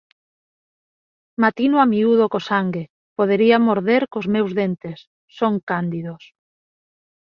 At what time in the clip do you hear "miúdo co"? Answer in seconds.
1.93-2.39